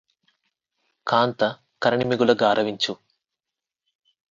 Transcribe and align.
కాంత 1.07 1.41
కరణి 1.83 2.05
మిగుల 2.05 2.31
గారవించు 2.41 2.93